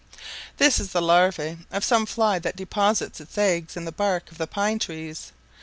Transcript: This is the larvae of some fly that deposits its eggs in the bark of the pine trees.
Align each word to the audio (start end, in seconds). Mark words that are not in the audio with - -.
This 0.57 0.79
is 0.79 0.93
the 0.93 0.99
larvae 0.99 1.59
of 1.71 1.83
some 1.85 2.07
fly 2.07 2.39
that 2.39 2.55
deposits 2.55 3.21
its 3.21 3.37
eggs 3.37 3.77
in 3.77 3.85
the 3.85 3.91
bark 3.91 4.31
of 4.31 4.39
the 4.39 4.47
pine 4.47 4.79
trees. 4.79 5.31